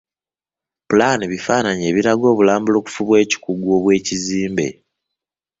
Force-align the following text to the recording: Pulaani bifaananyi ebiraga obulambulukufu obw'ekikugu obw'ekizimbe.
Pulaani 0.87 1.25
bifaananyi 1.31 1.83
ebiraga 1.91 2.25
obulambulukufu 2.33 2.99
obw'ekikugu 3.03 3.67
obw'ekizimbe. 3.77 4.67